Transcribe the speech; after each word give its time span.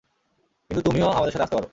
কিন্তু 0.69 0.81
তুমিও 0.87 1.07
আমাদের 1.09 1.33
সাথে 1.33 1.45
আসতে 1.45 1.55
পারো। 1.55 1.67